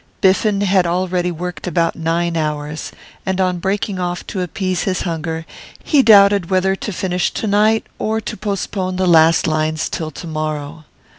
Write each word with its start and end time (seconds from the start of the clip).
Biffen 0.19 0.61
had 0.61 0.87
already 0.87 1.29
worked 1.29 1.67
about 1.67 1.95
nine 1.95 2.35
hours, 2.35 2.91
and 3.23 3.39
on 3.39 3.59
breaking 3.59 3.99
off 3.99 4.25
to 4.25 4.41
appease 4.41 4.81
his 4.85 5.03
hunger 5.03 5.45
he 5.83 6.01
doubted 6.01 6.49
whether 6.49 6.75
to 6.75 6.91
finish 6.91 7.29
to 7.35 7.45
night 7.45 7.85
or 7.99 8.19
to 8.19 8.35
postpone 8.35 8.95
the 8.95 9.05
last 9.05 9.45
lines 9.45 9.89
till 9.89 10.09
tomorrow. 10.09 10.85